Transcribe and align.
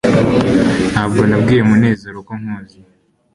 ntabwo 0.91 1.21
nabwiye 1.29 1.61
munezero 1.69 2.17
ko 2.27 2.33
nkuzi 2.39 2.79